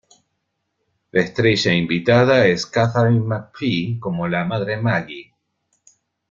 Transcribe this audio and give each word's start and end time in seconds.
La 1.11 1.21
estrella 1.21 1.71
invitada 1.71 2.47
es 2.47 2.65
Katharine 2.65 3.19
McPhee 3.27 3.99
como 3.99 4.27
la 4.27 4.43
madre 4.45 4.77
Maggie. 4.77 5.31